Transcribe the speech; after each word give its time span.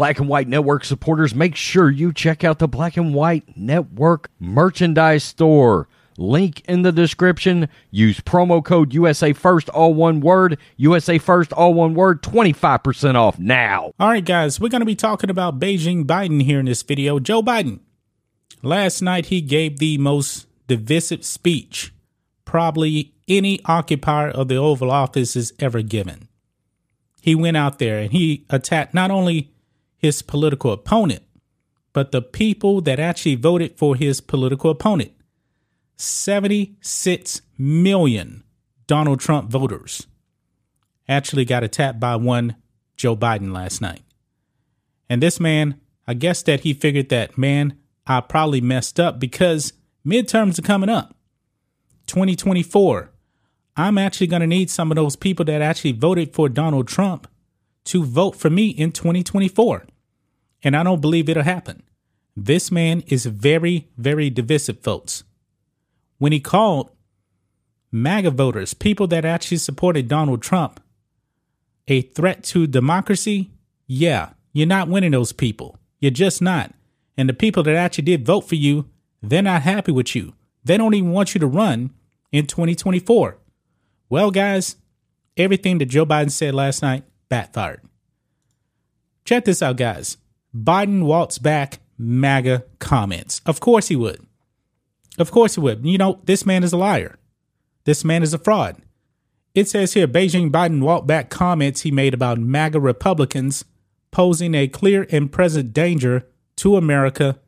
Black 0.00 0.18
and 0.18 0.30
White 0.30 0.48
Network 0.48 0.86
supporters, 0.86 1.34
make 1.34 1.54
sure 1.54 1.90
you 1.90 2.10
check 2.10 2.42
out 2.42 2.58
the 2.58 2.66
Black 2.66 2.96
and 2.96 3.12
White 3.12 3.54
Network 3.54 4.30
merchandise 4.40 5.22
store. 5.22 5.88
Link 6.16 6.62
in 6.66 6.80
the 6.80 6.90
description. 6.90 7.68
Use 7.90 8.18
promo 8.18 8.64
code 8.64 8.94
USA 8.94 9.34
First, 9.34 9.68
all 9.68 9.92
one 9.92 10.20
word. 10.20 10.56
USA 10.78 11.18
First, 11.18 11.52
all 11.52 11.74
one 11.74 11.92
word. 11.92 12.22
25% 12.22 13.14
off 13.14 13.38
now. 13.38 13.92
All 14.00 14.08
right, 14.08 14.24
guys, 14.24 14.58
we're 14.58 14.70
going 14.70 14.80
to 14.80 14.86
be 14.86 14.96
talking 14.96 15.28
about 15.28 15.60
Beijing 15.60 16.06
Biden 16.06 16.42
here 16.42 16.60
in 16.60 16.64
this 16.64 16.82
video. 16.82 17.18
Joe 17.18 17.42
Biden. 17.42 17.80
Last 18.62 19.02
night, 19.02 19.26
he 19.26 19.42
gave 19.42 19.80
the 19.80 19.98
most 19.98 20.46
divisive 20.66 21.26
speech 21.26 21.92
probably 22.46 23.12
any 23.28 23.62
occupier 23.66 24.30
of 24.30 24.48
the 24.48 24.56
Oval 24.56 24.90
Office 24.90 25.34
has 25.34 25.52
ever 25.58 25.82
given. 25.82 26.26
He 27.20 27.34
went 27.34 27.58
out 27.58 27.78
there 27.78 27.98
and 27.98 28.12
he 28.12 28.46
attacked 28.48 28.94
not 28.94 29.10
only 29.10 29.50
his 30.00 30.22
political 30.22 30.72
opponent, 30.72 31.22
but 31.92 32.10
the 32.10 32.22
people 32.22 32.80
that 32.80 32.98
actually 32.98 33.34
voted 33.34 33.76
for 33.76 33.94
his 33.94 34.20
political 34.20 34.70
opponent. 34.70 35.12
76 35.96 37.42
million 37.58 38.42
Donald 38.86 39.20
Trump 39.20 39.50
voters 39.50 40.06
actually 41.06 41.44
got 41.44 41.62
attacked 41.62 42.00
by 42.00 42.16
one 42.16 42.56
Joe 42.96 43.14
Biden 43.14 43.52
last 43.52 43.82
night. 43.82 44.00
And 45.10 45.22
this 45.22 45.38
man, 45.38 45.78
I 46.06 46.14
guess 46.14 46.42
that 46.44 46.60
he 46.60 46.72
figured 46.72 47.10
that, 47.10 47.36
man, 47.36 47.76
I 48.06 48.20
probably 48.20 48.62
messed 48.62 48.98
up 48.98 49.20
because 49.20 49.74
midterms 50.06 50.58
are 50.58 50.62
coming 50.62 50.88
up. 50.88 51.14
2024. 52.06 53.12
I'm 53.76 53.98
actually 53.98 54.26
going 54.26 54.40
to 54.40 54.46
need 54.46 54.70
some 54.70 54.90
of 54.90 54.96
those 54.96 55.16
people 55.16 55.44
that 55.44 55.62
actually 55.62 55.92
voted 55.92 56.34
for 56.34 56.48
Donald 56.48 56.88
Trump 56.88 57.28
to 57.84 58.04
vote 58.04 58.36
for 58.36 58.50
me 58.50 58.68
in 58.68 58.92
2024. 58.92 59.86
And 60.62 60.76
I 60.76 60.82
don't 60.82 61.00
believe 61.00 61.28
it'll 61.28 61.42
happen. 61.42 61.82
This 62.36 62.70
man 62.70 63.02
is 63.06 63.26
very, 63.26 63.88
very 63.96 64.30
divisive, 64.30 64.80
folks 64.80 65.24
when 66.20 66.32
he 66.32 66.38
called 66.38 66.90
MAGA 67.90 68.30
voters, 68.30 68.74
people 68.74 69.08
that 69.08 69.24
actually 69.24 69.56
supported 69.56 70.06
Donald 70.06 70.42
Trump, 70.42 70.78
a 71.88 72.02
threat 72.02 72.44
to 72.44 72.66
democracy, 72.66 73.50
yeah, 73.86 74.34
you're 74.52 74.66
not 74.66 74.86
winning 74.86 75.12
those 75.12 75.32
people. 75.32 75.78
You're 75.98 76.10
just 76.10 76.42
not. 76.42 76.74
And 77.16 77.26
the 77.28 77.32
people 77.32 77.62
that 77.62 77.74
actually 77.74 78.04
did 78.04 78.26
vote 78.26 78.42
for 78.42 78.54
you, 78.54 78.90
they're 79.22 79.42
not 79.42 79.62
happy 79.62 79.92
with 79.92 80.14
you. 80.14 80.34
They 80.62 80.76
don't 80.76 80.94
even 80.94 81.10
want 81.10 81.34
you 81.34 81.40
to 81.40 81.46
run 81.46 81.90
in 82.30 82.46
2024. 82.46 83.38
Well, 84.10 84.30
guys, 84.30 84.76
everything 85.38 85.78
that 85.78 85.86
Joe 85.86 86.04
Biden 86.04 86.30
said 86.30 86.54
last 86.54 86.82
night 86.82 87.04
backfired. 87.30 87.80
Check 89.24 89.46
this 89.46 89.62
out, 89.62 89.78
guys. 89.78 90.18
Biden 90.54 91.04
waltz 91.04 91.38
back 91.38 91.80
MAGA 91.98 92.64
comments. 92.78 93.40
Of 93.46 93.60
course 93.60 93.88
he 93.88 93.96
would. 93.96 94.26
Of 95.18 95.30
course 95.30 95.54
he 95.54 95.60
would. 95.60 95.84
You 95.84 95.98
know, 95.98 96.20
this 96.24 96.46
man 96.46 96.64
is 96.64 96.72
a 96.72 96.76
liar. 96.76 97.18
This 97.84 98.04
man 98.04 98.22
is 98.22 98.34
a 98.34 98.38
fraud. 98.38 98.76
It 99.54 99.68
says 99.68 99.94
here 99.94 100.06
Beijing 100.06 100.50
Biden 100.50 100.80
walked 100.80 101.06
back 101.06 101.28
comments 101.28 101.82
he 101.82 101.90
made 101.90 102.14
about 102.14 102.38
MAGA 102.38 102.80
Republicans 102.80 103.64
posing 104.10 104.54
a 104.54 104.68
clear 104.68 105.06
and 105.10 105.30
present 105.30 105.72
danger 105.72 106.26
to 106.56 106.76
America, 106.76 107.38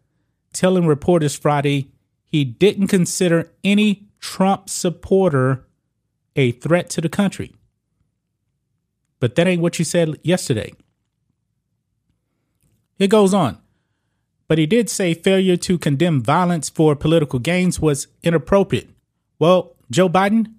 telling 0.53 0.87
reporters 0.87 1.37
Friday 1.37 1.93
he 2.25 2.45
didn't 2.45 2.89
consider 2.89 3.51
any 3.63 4.09
Trump 4.21 4.69
supporter 4.69 5.67
a 6.35 6.53
threat 6.53 6.89
to 6.91 7.01
the 7.01 7.09
country. 7.09 7.55
But 9.21 9.35
that 9.35 9.47
ain't 9.47 9.63
what 9.63 9.79
you 9.79 9.85
said 9.85 10.19
yesterday. 10.23 10.73
It 13.03 13.09
goes 13.09 13.35
on 13.35 13.63
but 14.53 14.59
he 14.59 14.67
did 14.67 14.91
say 14.91 15.15
failure 15.15 15.57
to 15.57 15.79
condemn 15.79 16.23
violence 16.23 16.69
for 16.69 16.95
political 16.95 17.39
gains 17.39 17.81
was 17.81 18.07
inappropriate. 18.23 18.91
Well, 19.39 19.75
Joe 19.91 20.11
Biden, 20.11 20.57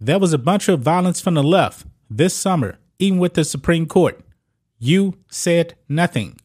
there 0.00 0.18
was 0.18 0.32
a 0.32 0.38
bunch 0.38 0.70
of 0.70 0.80
violence 0.80 1.20
from 1.20 1.34
the 1.34 1.42
left 1.42 1.86
this 2.08 2.32
summer, 2.32 2.78
even 2.98 3.18
with 3.18 3.34
the 3.34 3.44
Supreme 3.44 3.84
Court. 3.84 4.18
You 4.78 5.18
said 5.30 5.74
nothing. 5.86 6.38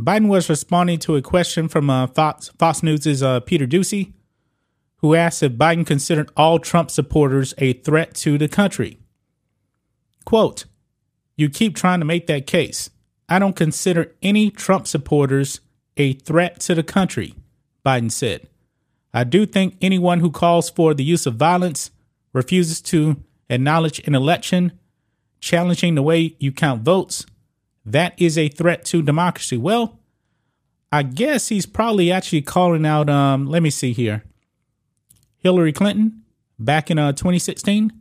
Biden 0.00 0.28
was 0.28 0.48
responding 0.48 1.00
to 1.00 1.16
a 1.16 1.22
question 1.22 1.66
from 1.66 1.90
uh, 1.90 2.06
Fox, 2.06 2.50
Fox 2.56 2.84
News' 2.84 3.20
uh, 3.20 3.40
Peter 3.40 3.66
Doocy, 3.66 4.12
who 4.98 5.16
asked 5.16 5.42
if 5.42 5.54
Biden 5.54 5.84
considered 5.84 6.30
all 6.36 6.60
Trump 6.60 6.88
supporters 6.88 7.52
a 7.58 7.72
threat 7.72 8.14
to 8.14 8.38
the 8.38 8.46
country. 8.46 9.00
Quote, 10.24 10.66
You 11.34 11.50
keep 11.50 11.74
trying 11.74 11.98
to 11.98 12.06
make 12.06 12.28
that 12.28 12.46
case. 12.46 12.90
I 13.32 13.38
don't 13.38 13.56
consider 13.56 14.12
any 14.20 14.50
Trump 14.50 14.86
supporters 14.86 15.60
a 15.96 16.12
threat 16.12 16.60
to 16.60 16.74
the 16.74 16.82
country, 16.82 17.34
Biden 17.84 18.12
said. 18.12 18.46
I 19.14 19.24
do 19.24 19.46
think 19.46 19.78
anyone 19.80 20.20
who 20.20 20.30
calls 20.30 20.68
for 20.68 20.92
the 20.92 21.02
use 21.02 21.24
of 21.24 21.36
violence, 21.36 21.90
refuses 22.34 22.82
to 22.82 23.16
acknowledge 23.48 24.06
an 24.06 24.14
election, 24.14 24.78
challenging 25.40 25.94
the 25.94 26.02
way 26.02 26.36
you 26.40 26.52
count 26.52 26.82
votes, 26.82 27.24
that 27.86 28.12
is 28.18 28.36
a 28.36 28.50
threat 28.50 28.84
to 28.86 29.00
democracy. 29.00 29.56
Well, 29.56 29.98
I 30.90 31.02
guess 31.02 31.48
he's 31.48 31.64
probably 31.64 32.12
actually 32.12 32.42
calling 32.42 32.84
out, 32.84 33.08
um, 33.08 33.46
let 33.46 33.62
me 33.62 33.70
see 33.70 33.94
here, 33.94 34.24
Hillary 35.38 35.72
Clinton 35.72 36.22
back 36.58 36.90
in 36.90 36.98
uh, 36.98 37.12
2016. 37.12 37.92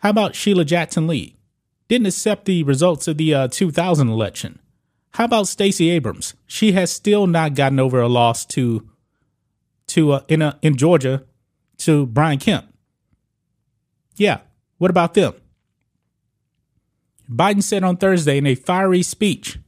How 0.00 0.10
about 0.10 0.34
Sheila 0.34 0.66
Jackson 0.66 1.06
Lee? 1.06 1.36
Didn't 1.92 2.06
accept 2.06 2.46
the 2.46 2.62
results 2.62 3.06
of 3.06 3.18
the 3.18 3.34
uh, 3.34 3.48
2000 3.48 4.08
election. 4.08 4.58
How 5.10 5.26
about 5.26 5.46
Stacey 5.46 5.90
Abrams? 5.90 6.32
She 6.46 6.72
has 6.72 6.90
still 6.90 7.26
not 7.26 7.54
gotten 7.54 7.78
over 7.78 8.00
a 8.00 8.08
loss 8.08 8.46
to 8.46 8.88
to 9.88 10.12
uh, 10.12 10.20
in 10.26 10.40
uh, 10.40 10.56
in 10.62 10.78
Georgia 10.78 11.24
to 11.78 12.06
Brian 12.06 12.38
Kemp. 12.38 12.64
Yeah, 14.16 14.40
what 14.78 14.90
about 14.90 15.12
them? 15.12 15.34
Biden 17.30 17.62
said 17.62 17.84
on 17.84 17.98
Thursday 17.98 18.38
in 18.38 18.46
a 18.46 18.54
fiery 18.54 19.02
speech, 19.02 19.58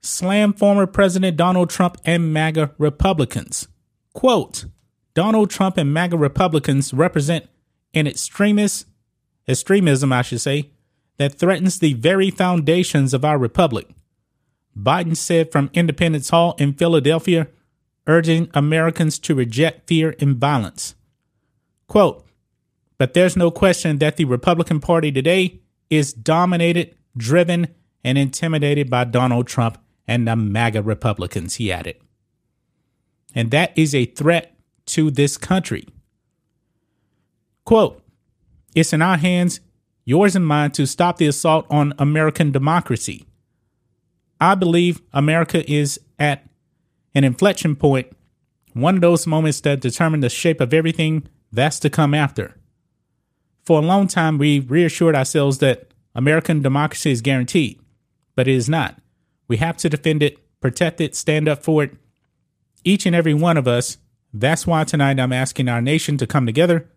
slam 0.00 0.52
former 0.52 0.86
President 0.86 1.36
Donald 1.36 1.70
Trump 1.70 1.96
and 2.04 2.32
MAGA 2.32 2.72
Republicans. 2.78 3.66
Quote, 4.14 4.66
Donald 5.14 5.50
Trump 5.50 5.76
and 5.76 5.92
MAGA 5.92 6.16
Republicans 6.16 6.94
represent 6.94 7.48
an 7.94 8.06
extremist 8.06 8.86
extremism, 9.48 10.12
I 10.12 10.22
should 10.22 10.40
say, 10.40 10.70
that 11.18 11.34
threatens 11.34 11.78
the 11.78 11.94
very 11.94 12.30
foundations 12.30 13.14
of 13.14 13.24
our 13.24 13.38
republic. 13.38 13.88
Biden 14.78 15.16
said 15.16 15.50
from 15.50 15.70
Independence 15.72 16.30
Hall 16.30 16.54
in 16.58 16.74
Philadelphia, 16.74 17.48
urging 18.06 18.50
Americans 18.54 19.18
to 19.20 19.34
reject 19.34 19.88
fear 19.88 20.14
and 20.20 20.36
violence. 20.36 20.94
Quote, 21.88 22.24
but 22.98 23.14
there's 23.14 23.36
no 23.36 23.50
question 23.50 23.98
that 23.98 24.16
the 24.16 24.24
Republican 24.24 24.80
Party 24.80 25.12
today 25.12 25.60
is 25.90 26.12
dominated, 26.12 26.94
driven, 27.16 27.68
and 28.04 28.16
intimidated 28.16 28.88
by 28.88 29.04
Donald 29.04 29.46
Trump 29.46 29.78
and 30.06 30.26
the 30.26 30.36
MAGA 30.36 30.82
Republicans, 30.82 31.56
he 31.56 31.72
added. 31.72 31.96
And 33.34 33.50
that 33.50 33.76
is 33.76 33.94
a 33.94 34.06
threat 34.06 34.56
to 34.86 35.10
this 35.10 35.36
country. 35.36 35.86
Quote, 37.64 38.02
it's 38.74 38.92
in 38.92 39.02
our 39.02 39.16
hands 39.16 39.60
yours 40.06 40.34
and 40.34 40.46
mine, 40.46 40.70
to 40.70 40.86
stop 40.86 41.18
the 41.18 41.26
assault 41.26 41.66
on 41.68 41.92
American 41.98 42.50
democracy. 42.50 43.26
I 44.40 44.54
believe 44.54 45.02
America 45.12 45.70
is 45.70 46.00
at 46.18 46.48
an 47.14 47.24
inflection 47.24 47.76
point, 47.76 48.06
one 48.72 48.94
of 48.94 49.00
those 49.00 49.26
moments 49.26 49.60
that 49.62 49.80
determine 49.80 50.20
the 50.20 50.30
shape 50.30 50.60
of 50.60 50.72
everything 50.72 51.26
that's 51.52 51.78
to 51.80 51.90
come 51.90 52.14
after. 52.14 52.54
For 53.62 53.80
a 53.80 53.84
long 53.84 54.06
time, 54.06 54.38
we 54.38 54.60
reassured 54.60 55.16
ourselves 55.16 55.58
that 55.58 55.88
American 56.14 56.62
democracy 56.62 57.10
is 57.10 57.20
guaranteed, 57.20 57.80
but 58.34 58.46
it 58.46 58.54
is 58.54 58.68
not. 58.68 58.98
We 59.48 59.56
have 59.56 59.76
to 59.78 59.88
defend 59.88 60.22
it, 60.22 60.38
protect 60.60 61.00
it, 61.00 61.14
stand 61.14 61.48
up 61.48 61.62
for 61.62 61.82
it. 61.82 61.92
Each 62.84 63.06
and 63.06 63.16
every 63.16 63.34
one 63.34 63.56
of 63.56 63.66
us. 63.66 63.98
That's 64.32 64.66
why 64.66 64.84
tonight 64.84 65.18
I'm 65.18 65.32
asking 65.32 65.68
our 65.68 65.80
nation 65.80 66.18
to 66.18 66.26
come 66.26 66.46
together 66.46 66.88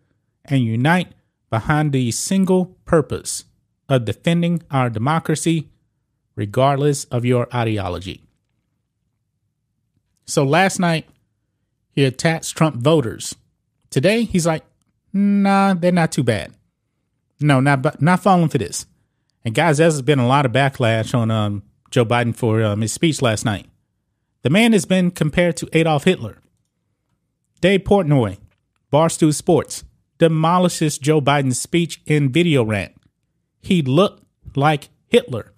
and 0.45 0.61
unite 0.61 1.13
behind 1.49 1.91
the 1.91 2.11
single 2.11 2.77
purpose 2.85 3.45
of 3.87 4.05
defending 4.05 4.61
our 4.69 4.89
democracy, 4.89 5.69
regardless 6.35 7.05
of 7.05 7.25
your 7.25 7.47
ideology. 7.53 8.23
So 10.25 10.43
last 10.43 10.79
night, 10.79 11.07
he 11.91 12.05
attacked 12.05 12.55
Trump 12.55 12.75
voters. 12.75 13.35
Today, 13.89 14.23
he's 14.23 14.45
like, 14.45 14.63
nah, 15.11 15.73
they're 15.73 15.91
not 15.91 16.11
too 16.11 16.23
bad. 16.23 16.53
No, 17.39 17.59
not 17.59 18.01
not 18.01 18.19
falling 18.21 18.49
for 18.49 18.57
this. 18.57 18.85
And 19.43 19.55
guys, 19.55 19.77
there's 19.77 20.01
been 20.01 20.19
a 20.19 20.27
lot 20.27 20.45
of 20.45 20.51
backlash 20.51 21.17
on 21.17 21.31
um, 21.31 21.63
Joe 21.89 22.05
Biden 22.05 22.35
for 22.35 22.61
um, 22.61 22.81
his 22.81 22.93
speech 22.93 23.21
last 23.21 23.45
night. 23.45 23.65
The 24.43 24.49
man 24.49 24.73
has 24.73 24.85
been 24.85 25.11
compared 25.11 25.57
to 25.57 25.69
Adolf 25.73 26.03
Hitler. 26.03 26.37
Dave 27.61 27.81
Portnoy, 27.81 28.37
Barstool 28.91 29.33
Sports, 29.33 29.83
demolishes 30.19 30.97
Joe 30.97 31.19
Biden's 31.19 31.59
speech 31.59 32.01
in 32.05 32.31
video 32.31 32.63
rant. 32.63 32.93
He 33.61 33.81
looked 33.81 34.23
like 34.55 34.89
Hitler. 35.07 35.53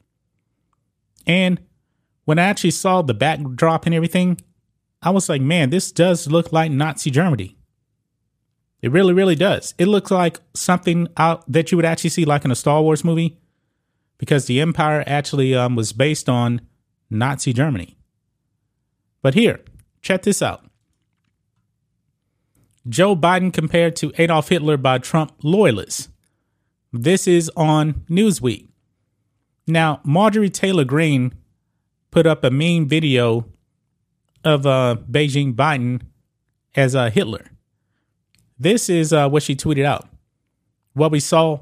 And 1.28 1.60
when 2.26 2.40
I 2.40 2.44
actually 2.44 2.72
saw 2.72 3.02
the 3.02 3.14
backdrop 3.14 3.86
and 3.86 3.94
everything, 3.94 4.40
I 5.02 5.10
was 5.10 5.28
like, 5.28 5.42
man, 5.42 5.70
this 5.70 5.92
does 5.92 6.28
look 6.32 6.54
like 6.54 6.72
Nazi 6.72 7.12
Germany. 7.12 7.58
It 8.82 8.92
really, 8.92 9.14
really 9.14 9.36
does. 9.36 9.74
It 9.78 9.88
looks 9.88 10.10
like 10.10 10.40
something 10.54 11.08
out 11.18 11.52
that 11.52 11.72
you 11.72 11.76
would 11.76 11.86
actually 11.86 12.10
see 12.12 12.26
like 12.26 12.46
in 12.46 12.52
a 12.52 12.56
Star 12.56 12.82
Wars 12.82 13.04
movie, 13.04 13.38
because 14.18 14.46
the 14.46 14.62
Empire 14.62 15.04
actually 15.06 15.54
um, 15.56 15.76
was 15.76 15.94
based 15.94 16.30
on 16.30 16.62
Nazi 17.10 17.54
Germany. 17.54 17.98
But 19.22 19.34
here, 19.34 19.60
check 20.02 20.24
this 20.24 20.42
out. 20.42 20.66
Joe 22.90 23.16
Biden 23.16 23.54
compared 23.54 23.96
to 23.98 24.12
Adolf 24.18 24.50
Hitler 24.50 24.78
by 24.78 24.98
Trump 24.98 25.34
loyalists. 25.44 26.10
This 26.92 27.28
is 27.28 27.50
on 27.56 28.06
Newsweek. 28.10 28.68
Now, 29.68 30.02
Marjorie 30.04 30.50
Taylor 30.50 30.84
Greene 30.84 31.34
put 32.10 32.26
up 32.26 32.44
a 32.44 32.50
meme 32.50 32.88
video 32.88 33.46
of 34.44 34.66
uh, 34.66 34.98
Beijing 35.10 35.54
Biden 35.54 36.02
as 36.76 36.96
uh, 36.96 37.10
Hitler. 37.10 37.46
This 38.58 38.90
is 38.90 39.14
uh, 39.14 39.30
what 39.30 39.44
she 39.44 39.56
tweeted 39.56 39.86
out. 39.86 40.08
What 40.94 41.12
we 41.12 41.20
saw, 41.20 41.60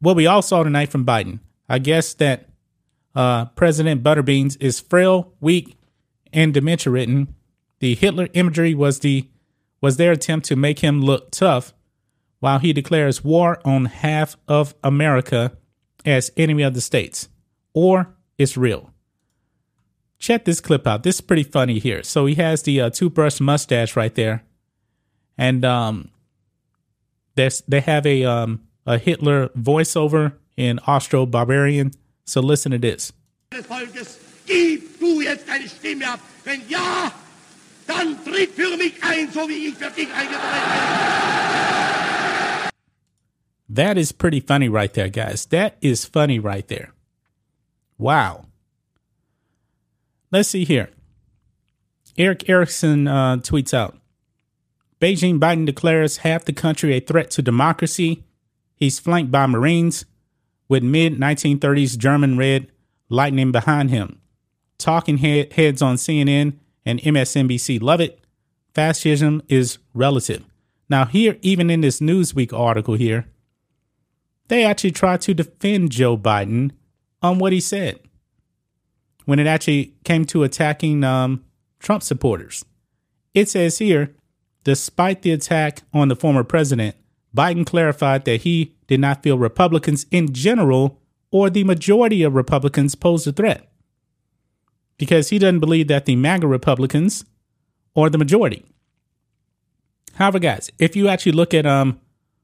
what 0.00 0.16
we 0.16 0.26
all 0.26 0.42
saw 0.42 0.62
tonight 0.62 0.90
from 0.90 1.06
Biden. 1.06 1.40
I 1.68 1.78
guess 1.78 2.14
that 2.14 2.48
uh, 3.14 3.46
President 3.46 4.02
Butterbeans 4.02 4.56
is 4.60 4.80
frail, 4.80 5.32
weak, 5.40 5.76
and 6.32 6.52
dementia 6.52 6.92
ridden. 6.92 7.34
The 7.78 7.94
Hitler 7.94 8.28
imagery 8.34 8.74
was 8.74 9.00
the 9.00 9.28
was 9.80 9.96
their 9.96 10.12
attempt 10.12 10.46
to 10.46 10.56
make 10.56 10.80
him 10.80 11.02
look 11.02 11.30
tough, 11.30 11.72
while 12.40 12.58
he 12.58 12.72
declares 12.72 13.24
war 13.24 13.58
on 13.64 13.86
half 13.86 14.36
of 14.46 14.74
America 14.82 15.52
as 16.04 16.30
enemy 16.36 16.62
of 16.62 16.74
the 16.74 16.80
states, 16.80 17.28
or 17.72 18.14
it's 18.38 18.56
real. 18.56 18.92
Check 20.18 20.44
this 20.44 20.60
clip 20.60 20.86
out. 20.86 21.02
This 21.02 21.16
is 21.16 21.20
pretty 21.20 21.42
funny 21.42 21.78
here. 21.78 22.02
So 22.02 22.26
he 22.26 22.34
has 22.36 22.62
the 22.62 22.80
uh, 22.80 22.90
toothbrush 22.90 23.40
mustache 23.40 23.96
right 23.96 24.14
there, 24.14 24.44
and 25.36 25.64
um, 25.64 26.10
they 27.34 27.80
have 27.80 28.06
a 28.06 28.24
um 28.24 28.60
a 28.86 28.98
Hitler 28.98 29.48
voiceover 29.48 30.34
in 30.56 30.78
Austro-Bavarian. 30.86 31.90
So 32.24 32.40
listen 32.40 32.72
to 32.72 32.78
this. 32.78 33.12
Gib 34.46 35.00
du 35.00 35.20
jetzt 35.20 35.46
deine 35.48 35.68
Stimme 35.68 36.04
ab. 36.04 36.20
Wenn 36.44 36.62
ja, 36.68 37.10
dann 37.86 38.16
tritt 38.24 38.50
für 38.50 38.76
mich 38.76 38.94
ein, 39.02 39.30
so 39.30 39.48
wie 39.48 39.68
ich 39.68 39.74
für 39.74 39.90
dich 39.90 40.08
eingetreten 40.12 41.06
That 43.68 43.98
is 43.98 44.12
pretty 44.12 44.40
funny 44.40 44.68
right 44.68 44.92
there, 44.92 45.08
guys. 45.10 45.46
That 45.46 45.76
is 45.80 46.04
funny 46.04 46.38
right 46.38 46.66
there. 46.68 46.92
Wow. 47.98 48.46
Let's 50.30 50.48
see 50.48 50.64
here. 50.64 50.90
Erick 52.16 52.48
Erickson 52.48 53.08
uh, 53.08 53.36
tweets 53.36 53.74
out 53.74 53.96
Beijing 55.00 55.38
Biden 55.38 55.66
declares 55.66 56.18
half 56.18 56.44
the 56.44 56.52
country 56.52 56.94
a 56.94 57.00
threat 57.00 57.30
to 57.32 57.42
democracy. 57.42 58.24
He's 58.74 58.98
flanked 58.98 59.30
by 59.30 59.46
Marines 59.46 60.06
with 60.68 60.82
mid 60.82 61.18
1930s 61.18 61.98
German 61.98 62.38
red 62.38 62.68
lightning 63.08 63.52
behind 63.52 63.90
him. 63.90 64.20
Talking 64.78 65.18
head, 65.18 65.52
heads 65.52 65.82
on 65.82 65.96
CNN 65.96 66.54
and 66.86 67.00
MSNBC 67.00 67.82
love 67.82 68.00
it. 68.00 68.20
Fascism 68.72 69.42
is 69.48 69.78
relative. 69.92 70.44
Now, 70.88 71.04
here, 71.04 71.36
even 71.42 71.68
in 71.68 71.80
this 71.80 72.00
Newsweek 72.00 72.52
article 72.52 72.94
here, 72.94 73.26
they 74.48 74.64
actually 74.64 74.92
try 74.92 75.16
to 75.16 75.34
defend 75.34 75.90
Joe 75.90 76.16
Biden 76.16 76.70
on 77.20 77.38
what 77.38 77.52
he 77.52 77.60
said 77.60 77.98
when 79.24 79.40
it 79.40 79.48
actually 79.48 79.94
came 80.04 80.24
to 80.26 80.44
attacking 80.44 81.02
um, 81.02 81.44
Trump 81.80 82.04
supporters. 82.04 82.64
It 83.34 83.48
says 83.48 83.78
here, 83.78 84.14
despite 84.62 85.22
the 85.22 85.32
attack 85.32 85.82
on 85.92 86.08
the 86.08 86.16
former 86.16 86.44
president, 86.44 86.94
Biden 87.36 87.66
clarified 87.66 88.24
that 88.24 88.42
he 88.42 88.76
did 88.86 89.00
not 89.00 89.22
feel 89.22 89.36
Republicans 89.36 90.06
in 90.10 90.32
general 90.32 91.00
or 91.32 91.50
the 91.50 91.64
majority 91.64 92.22
of 92.22 92.34
Republicans 92.34 92.94
posed 92.94 93.26
a 93.26 93.32
threat 93.32 93.68
because 94.98 95.30
he 95.30 95.38
doesn't 95.38 95.60
believe 95.60 95.88
that 95.88 96.06
the 96.06 96.16
MAGA 96.16 96.46
Republicans 96.46 97.24
or 97.94 98.10
the 98.10 98.18
majority. 98.18 98.64
However, 100.14 100.38
guys, 100.38 100.70
if 100.78 100.96
you 100.96 101.08
actually 101.08 101.32
look 101.32 101.52
at 101.54 101.66
um 101.66 102.00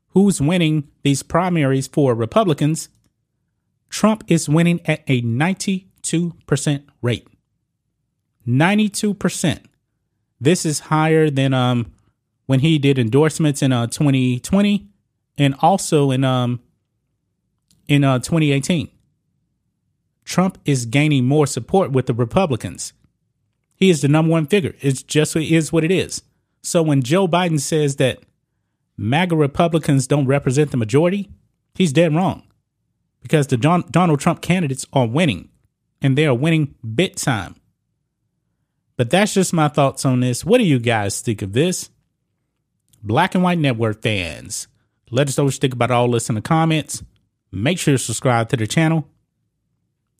who's 0.08 0.40
winning 0.40 0.88
these 1.02 1.22
primaries 1.22 1.86
for 1.86 2.14
Republicans, 2.14 2.88
Trump 3.88 4.24
is 4.28 4.48
winning 4.48 4.80
at 4.86 5.02
a 5.06 5.22
92% 5.22 6.82
rate. 7.00 7.26
92%. 8.46 9.64
This 10.40 10.66
is 10.66 10.80
higher 10.80 11.30
than 11.30 11.54
um 11.54 11.92
when 12.46 12.60
he 12.60 12.78
did 12.78 12.98
endorsements 12.98 13.62
in 13.62 13.72
uh 13.72 13.86
2020 13.86 14.88
and 15.38 15.54
also 15.60 16.10
in 16.10 16.24
um 16.24 16.60
in 17.88 18.04
uh 18.04 18.18
2018. 18.18 18.90
Trump 20.24 20.58
is 20.64 20.86
gaining 20.86 21.26
more 21.26 21.46
support 21.46 21.90
with 21.92 22.06
the 22.06 22.14
Republicans. 22.14 22.92
He 23.74 23.90
is 23.90 24.00
the 24.00 24.08
number 24.08 24.30
one 24.30 24.46
figure. 24.46 24.74
It's 24.80 25.02
just 25.02 25.34
it 25.36 25.52
is 25.52 25.72
what 25.72 25.84
it 25.84 25.90
is. 25.90 26.22
So 26.62 26.82
when 26.82 27.02
Joe 27.02 27.26
Biden 27.26 27.60
says 27.60 27.96
that 27.96 28.20
MAGA 28.96 29.34
Republicans 29.34 30.06
don't 30.06 30.26
represent 30.26 30.70
the 30.70 30.76
majority, 30.76 31.30
he's 31.74 31.92
dead 31.92 32.14
wrong. 32.14 32.44
Because 33.20 33.48
the 33.48 33.56
John, 33.56 33.84
Donald 33.90 34.20
Trump 34.20 34.40
candidates 34.40 34.86
are 34.92 35.06
winning, 35.06 35.48
and 36.00 36.16
they 36.16 36.26
are 36.26 36.34
winning 36.34 36.74
bit 36.94 37.16
time. 37.16 37.56
But 38.96 39.10
that's 39.10 39.34
just 39.34 39.52
my 39.52 39.68
thoughts 39.68 40.04
on 40.04 40.20
this. 40.20 40.44
What 40.44 40.58
do 40.58 40.64
you 40.64 40.78
guys 40.78 41.20
think 41.20 41.42
of 41.42 41.52
this? 41.52 41.90
Black 43.02 43.34
and 43.34 43.42
White 43.42 43.58
Network 43.58 44.02
fans, 44.02 44.68
let 45.10 45.28
us 45.28 45.36
know 45.36 45.44
what 45.44 45.54
you 45.54 45.58
think 45.58 45.74
about 45.74 45.90
all 45.90 46.10
this 46.10 46.28
in 46.28 46.36
the 46.36 46.40
comments. 46.40 47.02
Make 47.50 47.78
sure 47.78 47.94
to 47.94 47.98
subscribe 47.98 48.48
to 48.50 48.56
the 48.56 48.66
channel 48.66 49.08